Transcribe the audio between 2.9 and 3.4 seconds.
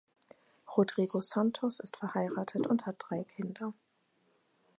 drei